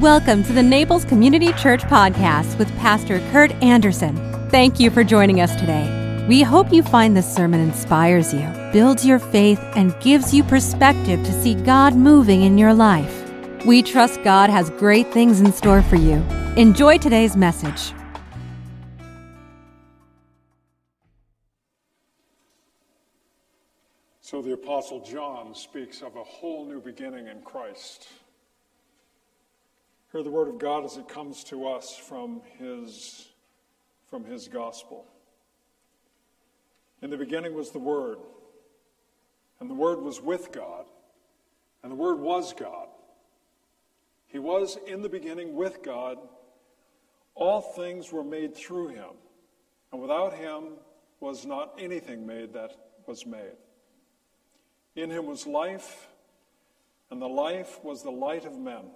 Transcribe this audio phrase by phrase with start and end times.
[0.00, 4.14] Welcome to the Naples Community Church Podcast with Pastor Kurt Anderson.
[4.50, 6.26] Thank you for joining us today.
[6.28, 11.24] We hope you find this sermon inspires you, builds your faith, and gives you perspective
[11.24, 13.24] to see God moving in your life.
[13.64, 16.16] We trust God has great things in store for you.
[16.58, 17.94] Enjoy today's message.
[24.20, 28.08] So the Apostle John speaks of a whole new beginning in Christ.
[30.16, 33.28] Hear the word of God as it comes to us from his,
[34.08, 35.04] from his gospel.
[37.02, 38.16] In the beginning was the Word,
[39.60, 40.86] and the Word was with God,
[41.82, 42.88] and the Word was God.
[44.28, 46.16] He was in the beginning with God.
[47.34, 49.10] All things were made through him,
[49.92, 50.78] and without him
[51.20, 52.72] was not anything made that
[53.06, 53.58] was made.
[54.94, 56.08] In him was life,
[57.10, 58.86] and the life was the light of men.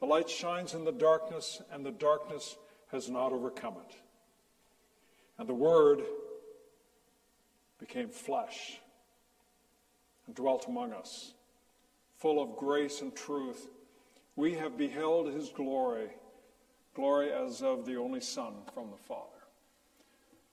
[0.00, 2.56] The light shines in the darkness, and the darkness
[2.90, 3.96] has not overcome it.
[5.38, 6.02] And the Word
[7.78, 8.78] became flesh
[10.26, 11.34] and dwelt among us,
[12.16, 13.68] full of grace and truth.
[14.36, 16.08] We have beheld his glory,
[16.94, 19.26] glory as of the only Son from the Father.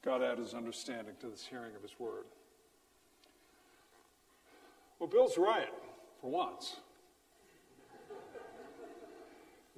[0.03, 2.25] God add his understanding to this hearing of his word.
[4.99, 5.73] Well, Bill's right,
[6.21, 6.77] for once.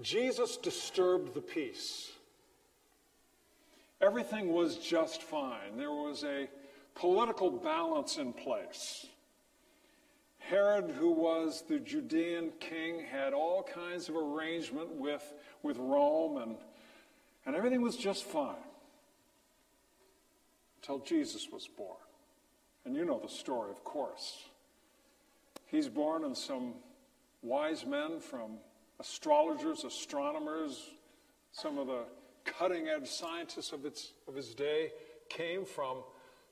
[0.02, 2.12] Jesus disturbed the peace.
[4.02, 5.78] Everything was just fine.
[5.78, 6.48] There was a
[6.96, 9.06] political balance in place.
[10.40, 15.34] Herod, who was the Judean king, had all kinds of arrangement with,
[15.64, 16.56] with Rome, and,
[17.46, 18.56] and everything was just fine
[20.82, 21.98] until Jesus was born.
[22.86, 24.46] And you know the story, of course.
[25.68, 26.74] He's born, and some
[27.44, 28.58] wise men from
[29.00, 30.92] astrologers, astronomers,
[31.52, 32.04] some of the
[32.46, 34.92] cutting edge scientists of, its, of his day
[35.30, 35.98] came from,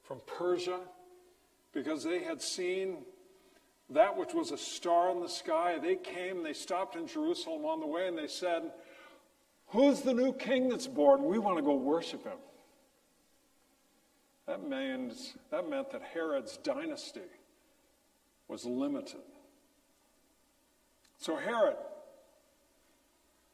[0.04, 0.80] from Persia
[1.74, 2.98] because they had seen
[3.90, 5.78] that which was a star in the sky.
[5.80, 8.72] They came, they stopped in Jerusalem on the way, and they said,
[9.68, 11.26] Who's the new king that's born?
[11.26, 12.38] We want to go worship him.
[14.46, 17.20] That means that meant that Herod's dynasty
[18.48, 19.20] was limited.
[21.18, 21.76] So Herod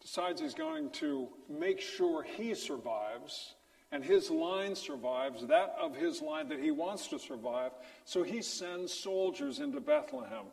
[0.03, 3.55] decides he's going to make sure he survives
[3.91, 7.71] and his line survives, that of his line that he wants to survive.
[8.05, 10.45] So he sends soldiers into Bethlehem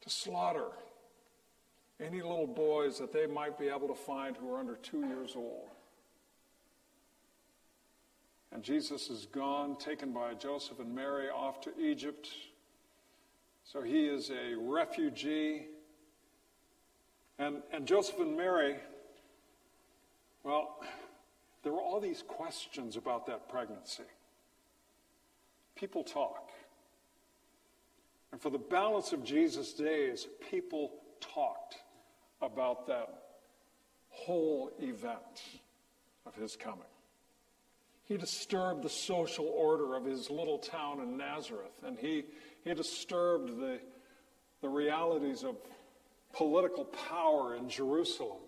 [0.00, 0.68] to slaughter
[2.00, 5.32] any little boys that they might be able to find who are under two years
[5.36, 5.70] old.
[8.52, 12.28] And Jesus is gone, taken by Joseph and Mary off to Egypt
[13.64, 15.66] so he is a refugee.
[17.38, 18.76] And, and Joseph and Mary,
[20.44, 20.80] well,
[21.62, 24.04] there were all these questions about that pregnancy.
[25.74, 26.50] People talk.
[28.30, 31.76] And for the balance of Jesus' days, people talked
[32.40, 33.08] about that
[34.08, 35.42] whole event
[36.26, 36.84] of his coming.
[38.04, 42.24] He disturbed the social order of his little town in Nazareth, and he
[42.64, 43.80] he disturbed the,
[44.60, 45.56] the realities of
[46.32, 48.38] political power in Jerusalem.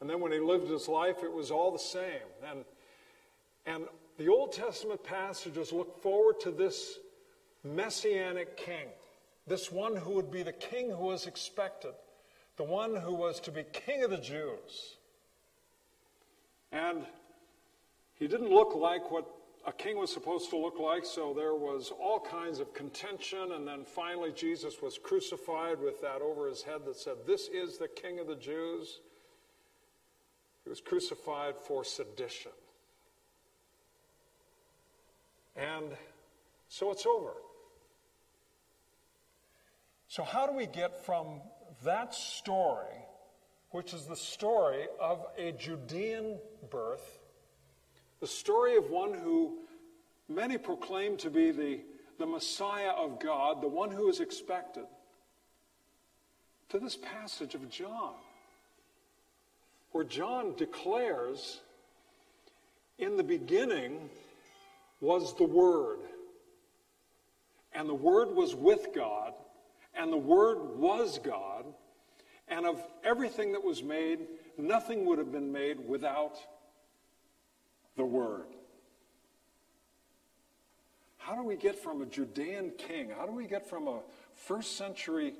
[0.00, 2.28] And then when he lived his life, it was all the same.
[2.48, 2.64] And,
[3.66, 3.84] and
[4.16, 6.98] the Old Testament passages look forward to this
[7.64, 8.88] messianic king,
[9.46, 11.92] this one who would be the king who was expected,
[12.56, 14.96] the one who was to be king of the Jews.
[16.70, 17.04] And
[18.14, 19.26] he didn't look like what
[19.68, 23.68] a king was supposed to look like, so there was all kinds of contention, and
[23.68, 27.86] then finally Jesus was crucified with that over his head that said, This is the
[27.86, 29.00] king of the Jews.
[30.64, 32.52] He was crucified for sedition.
[35.54, 35.92] And
[36.68, 37.34] so it's over.
[40.06, 41.42] So, how do we get from
[41.84, 43.04] that story,
[43.70, 46.38] which is the story of a Judean
[46.70, 47.18] birth,
[48.20, 49.58] the story of one who
[50.28, 51.80] many proclaim to be the,
[52.18, 54.84] the Messiah of God, the one who is expected,
[56.68, 58.14] to this passage of John,
[59.92, 61.60] where John declares,
[62.98, 64.10] In the beginning
[65.00, 66.00] was the Word,
[67.72, 69.32] and the Word was with God,
[69.94, 71.64] and the Word was God,
[72.48, 74.20] and of everything that was made,
[74.58, 76.36] nothing would have been made without
[77.96, 78.46] the Word.
[81.28, 84.00] How do we get from a Judean king, how do we get from a
[84.34, 85.34] first century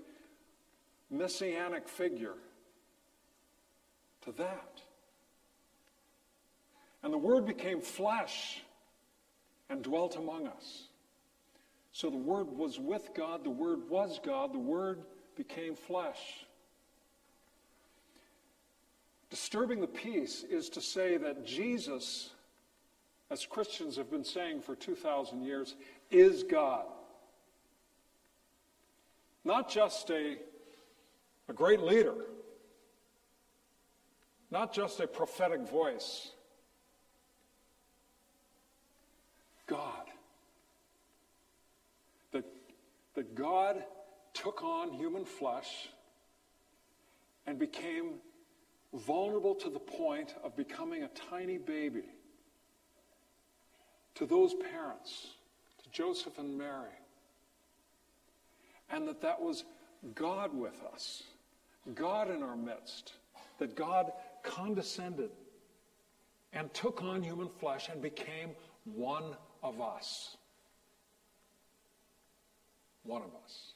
[1.11, 2.35] messianic figure
[4.27, 4.83] to that.
[7.03, 8.61] And the Word became flesh
[9.71, 10.89] and dwelt among us.
[11.93, 15.01] So the Word was with God, the Word was God, the Word
[15.37, 16.45] became flesh.
[19.31, 22.29] Disturbing the peace is to say that Jesus,
[23.31, 25.75] as Christians have been saying for 2,000 years,
[26.11, 26.85] is God.
[29.45, 30.37] Not just a,
[31.49, 32.15] a great leader,
[34.51, 36.31] not just a prophetic voice.
[39.67, 40.07] God.
[42.33, 42.45] That,
[43.15, 43.85] that God
[44.33, 45.91] took on human flesh
[47.47, 48.15] and became
[48.95, 52.05] vulnerable to the point of becoming a tiny baby
[54.19, 55.29] to those parents,
[55.81, 56.99] to Joseph and Mary.
[58.91, 59.65] And that that was
[60.17, 61.23] God with us,
[61.95, 63.13] God in our midst,
[63.61, 64.11] that God
[64.43, 65.31] condescended
[66.53, 68.51] and took on human flesh and became
[68.85, 70.37] one of us.
[73.05, 73.73] One of us.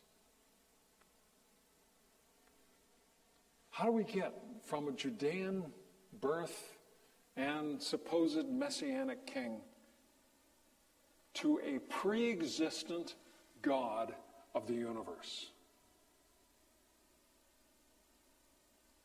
[3.70, 4.34] How do we get
[4.64, 5.66] from a Judean
[6.20, 6.74] birth
[7.36, 9.60] and supposed messianic king
[11.34, 13.14] to a pre existent
[13.62, 14.14] God
[14.54, 15.50] of the universe?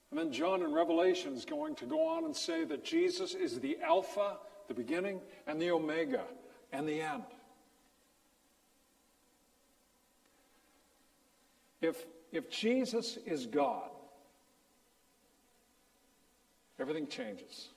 [0.09, 3.59] And then John in Revelation is going to go on and say that Jesus is
[3.59, 4.38] the Alpha,
[4.68, 6.24] the beginning, and the Omega,
[6.71, 7.24] and the end.
[11.81, 13.89] If, if Jesus is God,
[16.80, 17.69] everything changes.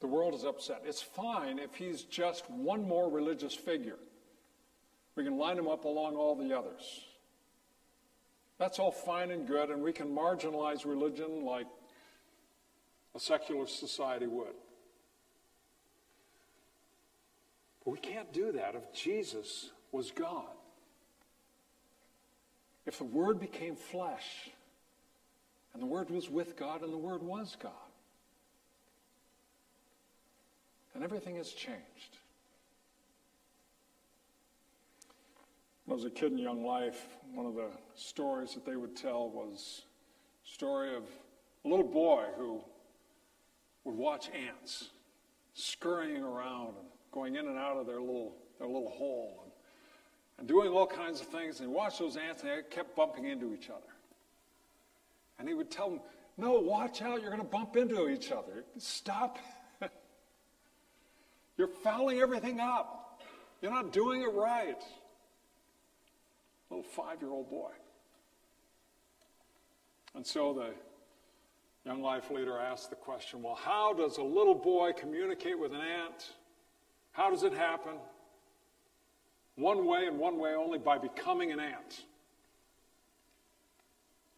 [0.00, 0.82] The world is upset.
[0.86, 3.98] It's fine if he's just one more religious figure.
[5.14, 7.04] We can line him up along all the others.
[8.58, 11.66] That's all fine and good, and we can marginalize religion like
[13.14, 14.54] a secular society would.
[17.84, 20.44] But we can't do that if Jesus was God.
[22.86, 24.50] If the Word became flesh,
[25.72, 27.72] and the Word was with God, and the Word was God,
[31.00, 32.18] then everything has changed.
[35.86, 38.94] When I was a kid in young life, one of the stories that they would
[38.94, 39.82] tell was
[40.44, 41.04] a story of
[41.64, 42.60] a little boy who
[43.84, 44.90] would watch ants
[45.54, 49.52] scurrying around and going in and out of their little, their little hole and,
[50.38, 51.60] and doing all kinds of things.
[51.60, 53.80] And he watched those ants and they kept bumping into each other.
[55.38, 56.00] And he would tell them,
[56.36, 58.64] No, watch out, you're going to bump into each other.
[58.76, 59.38] Stop.
[61.60, 63.20] You're fouling everything up.
[63.60, 64.82] You're not doing it right.
[66.70, 67.72] Little five year old boy.
[70.14, 70.70] And so the
[71.84, 75.82] young life leader asked the question well, how does a little boy communicate with an
[75.82, 76.30] ant?
[77.12, 77.96] How does it happen?
[79.56, 82.04] One way and one way only by becoming an ant.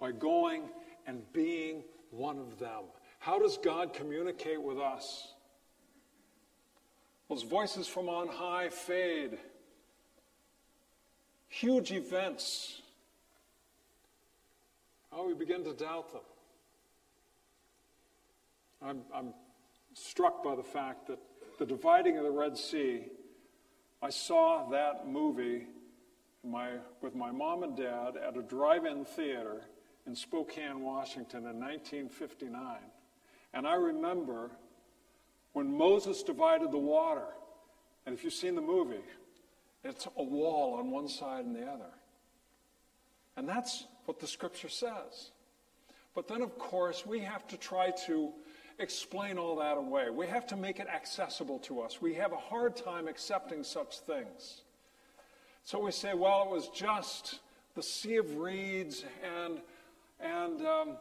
[0.01, 0.65] By going
[1.07, 2.83] and being one of them.
[3.21, 5.35] How does God communicate with us?
[7.32, 9.38] Those voices from on high fade.
[11.49, 12.82] Huge events.
[15.11, 16.20] Oh, we begin to doubt them.
[18.82, 19.32] I'm, I'm
[19.94, 21.19] struck by the fact that
[21.58, 23.06] the dividing of the Red Sea,
[24.03, 25.69] I saw that movie
[26.44, 29.62] my, with my mom and dad at a drive in theater
[30.06, 32.77] in Spokane, Washington in 1959.
[33.55, 34.51] And I remember
[35.53, 37.27] when Moses divided the water.
[38.06, 39.05] And if you've seen the movie,
[39.85, 41.91] it's a wall on one side and the other.
[43.37, 45.31] And that's what the scripture says.
[46.15, 48.31] But then, of course, we have to try to
[48.79, 50.11] explain all that away.
[50.11, 52.03] We have to make it accessible to us.
[52.03, 54.63] We have a hard time accepting such things.
[55.65, 57.39] So we say, well, it was just
[57.75, 59.05] the sea of reeds
[59.44, 59.61] and,
[60.21, 60.97] and um,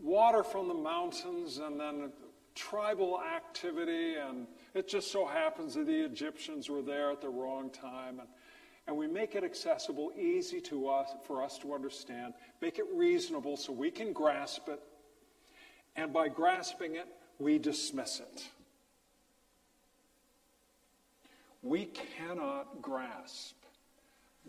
[0.00, 2.12] water from the mountains and then
[2.54, 4.14] tribal activity.
[4.16, 8.20] And it just so happens that the Egyptians were there at the wrong time.
[8.20, 8.28] And,
[8.86, 13.56] and we make it accessible, easy to us, for us to understand, make it reasonable
[13.56, 14.82] so we can grasp it
[15.96, 17.06] and by grasping it,
[17.38, 18.48] we dismiss it.
[21.62, 23.54] We cannot grasp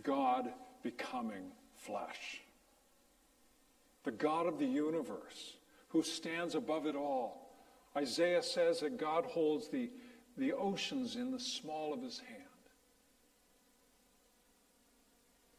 [0.01, 0.49] God
[0.81, 2.41] becoming flesh.
[4.03, 5.53] The God of the universe,
[5.89, 7.42] who stands above it all.
[7.95, 9.89] Isaiah says that God holds the,
[10.37, 12.39] the oceans in the small of his hand.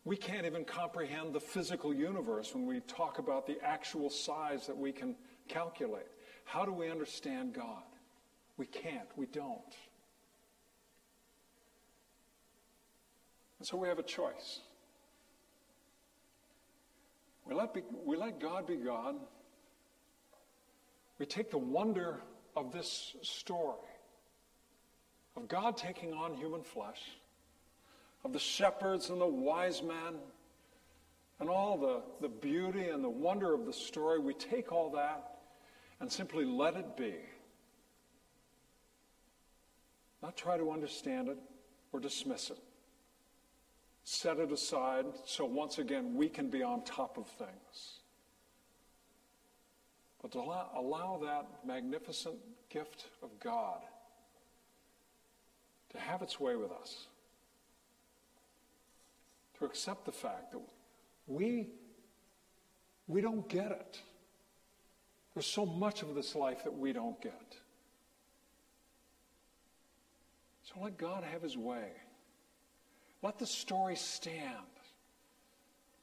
[0.04, 4.76] We can't even comprehend the physical universe when we talk about the actual size that
[4.76, 5.16] we can
[5.48, 6.06] calculate.
[6.44, 7.82] How do we understand God?
[8.56, 9.08] We can't.
[9.16, 9.60] We don't.
[13.58, 14.60] And so we have a choice.
[17.46, 19.16] We let, be, we let God be God.
[21.18, 22.21] We take the wonder
[22.56, 23.78] of this story
[25.37, 27.00] of God taking on human flesh,
[28.25, 30.14] of the shepherds and the wise men,
[31.40, 34.18] and all the, the beauty and the wonder of the story.
[34.18, 35.38] We take all that
[36.00, 37.16] and simply let it be.
[40.23, 41.38] Not try to understand it
[41.92, 42.59] or dismiss it.
[44.04, 48.00] Set it aside so once again we can be on top of things.
[50.25, 52.37] But to allow, allow that magnificent
[52.71, 53.83] gift of God
[55.90, 57.09] to have its way with us.
[59.59, 60.62] To accept the fact that
[61.26, 61.69] we,
[63.07, 64.00] we don't get it.
[65.35, 67.59] There's so much of this life that we don't get.
[70.62, 71.88] So let God have his way.
[73.21, 74.49] Let the story stand.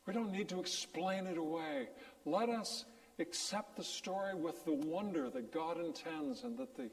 [0.06, 1.88] We don't need to explain it away.
[2.24, 2.86] Let us
[3.20, 6.90] accept the story with the wonder that God intends and that the,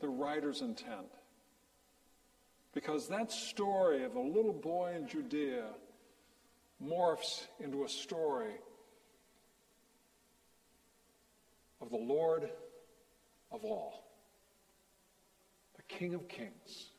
[0.00, 1.08] the writers intend.
[2.74, 5.66] Because that story of a little boy in Judea
[6.82, 8.54] morphs into a story
[11.80, 12.48] of the Lord
[13.50, 14.04] of all,
[15.76, 16.90] the King of Kings,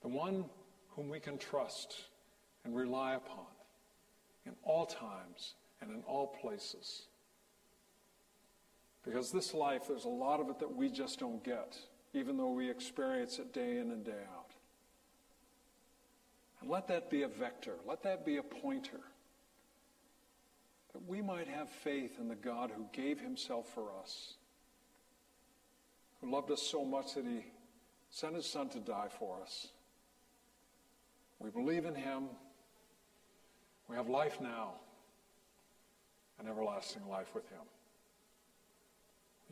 [0.00, 0.46] the one
[0.90, 2.04] whom we can trust
[2.64, 3.46] and rely upon
[4.46, 7.06] in all times and in all places.
[9.12, 11.76] Because this life, there's a lot of it that we just don't get,
[12.14, 14.52] even though we experience it day in and day out.
[16.62, 19.00] And let that be a vector, let that be a pointer,
[20.94, 24.36] that we might have faith in the God who gave himself for us,
[26.22, 27.44] who loved us so much that he
[28.08, 29.68] sent his son to die for us.
[31.38, 32.28] We believe in him.
[33.90, 34.70] We have life now
[36.38, 37.60] and everlasting life with him.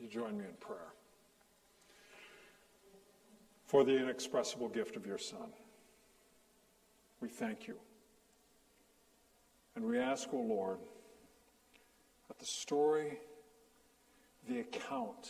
[0.01, 0.93] You join me in prayer?
[3.65, 5.53] For the inexpressible gift of your Son,
[7.21, 7.75] we thank you.
[9.75, 10.79] And we ask, O oh Lord,
[12.27, 13.19] that the story,
[14.49, 15.29] the account,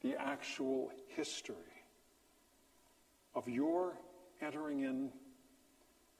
[0.00, 1.54] the actual history
[3.36, 3.92] of your
[4.40, 5.10] entering in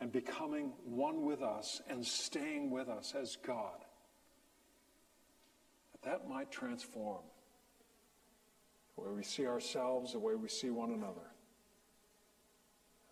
[0.01, 3.85] and becoming one with us and staying with us as God.
[5.93, 7.23] That that might transform
[8.97, 11.31] the way we see ourselves, the way we see one another,